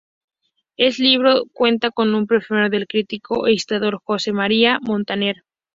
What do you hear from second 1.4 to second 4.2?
cuenta con un prefacio del crítico e historiador